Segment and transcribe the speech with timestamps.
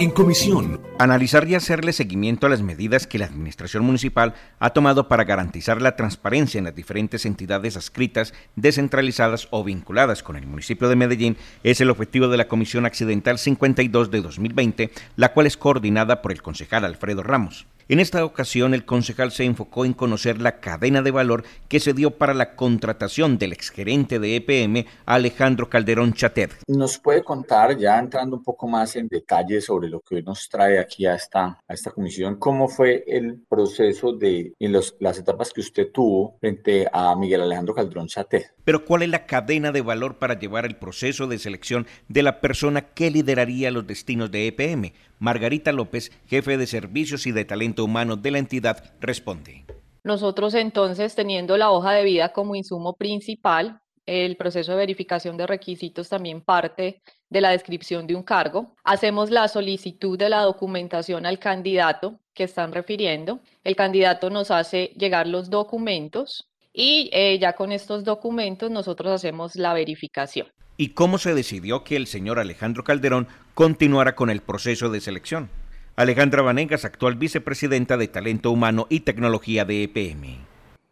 [0.00, 0.80] En comisión.
[0.98, 5.80] Analizar y hacerle seguimiento a las medidas que la Administración Municipal ha tomado para garantizar
[5.80, 11.36] la transparencia en las diferentes entidades adscritas, descentralizadas o vinculadas con el municipio de Medellín
[11.62, 16.32] es el objetivo de la Comisión Accidental 52 de 2020, la cual es coordinada por
[16.32, 17.66] el concejal Alfredo Ramos.
[17.86, 21.92] En esta ocasión, el concejal se enfocó en conocer la cadena de valor que se
[21.92, 26.52] dio para la contratación del exgerente de EPM, Alejandro Calderón Chater.
[26.66, 30.48] ¿Nos puede contar, ya entrando un poco más en detalle sobre lo que hoy nos
[30.48, 35.52] trae aquí a esta, a esta comisión, cómo fue el proceso de en las etapas
[35.52, 38.54] que usted tuvo frente a Miguel Alejandro Calderón Chater?
[38.64, 42.40] Pero ¿cuál es la cadena de valor para llevar el proceso de selección de la
[42.40, 44.94] persona que lideraría los destinos de EPM?
[45.18, 49.64] Margarita López, jefe de servicios y de talento humano de la entidad, responde.
[50.02, 55.46] Nosotros entonces, teniendo la hoja de vida como insumo principal, el proceso de verificación de
[55.46, 57.00] requisitos también parte
[57.30, 58.74] de la descripción de un cargo.
[58.84, 63.40] Hacemos la solicitud de la documentación al candidato que están refiriendo.
[63.62, 69.56] El candidato nos hace llegar los documentos y eh, ya con estos documentos nosotros hacemos
[69.56, 70.48] la verificación.
[70.76, 75.48] ¿Y cómo se decidió que el señor Alejandro Calderón continuara con el proceso de selección?
[75.96, 80.38] Alejandra Vanegas, actual vicepresidenta de Talento Humano y Tecnología de EPM.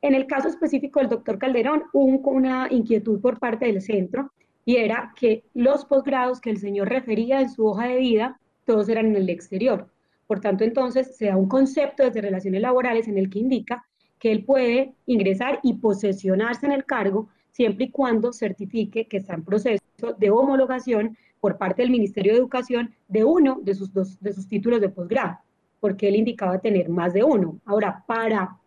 [0.00, 4.30] En el caso específico del doctor Calderón, hubo una inquietud por parte del centro
[4.64, 8.88] y era que los posgrados que el señor refería en su hoja de vida, todos
[8.88, 9.88] eran en el exterior.
[10.28, 13.84] Por tanto, entonces se da un concepto desde relaciones laborales en el que indica
[14.20, 19.34] que él puede ingresar y posesionarse en el cargo siempre y cuando certifique que está
[19.34, 19.82] en proceso
[20.16, 24.46] de homologación por parte del Ministerio de Educación de uno de sus, dos, de sus
[24.46, 25.38] títulos de posgrado,
[25.80, 27.58] porque él indicaba tener más de uno.
[27.66, 28.58] Ahora, para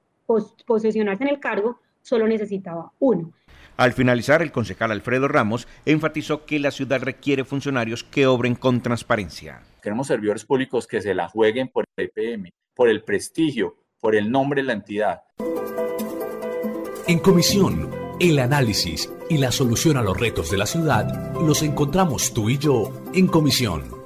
[0.65, 3.31] posesionarse en el cargo, solo necesitaba uno.
[3.77, 8.81] Al finalizar, el concejal Alfredo Ramos enfatizó que la ciudad requiere funcionarios que obren con
[8.81, 9.61] transparencia.
[9.81, 14.29] Queremos servidores públicos que se la jueguen por el EPM, por el prestigio, por el
[14.29, 15.21] nombre de la entidad.
[17.07, 17.89] En comisión,
[18.19, 22.57] el análisis y la solución a los retos de la ciudad los encontramos tú y
[22.57, 24.04] yo en comisión.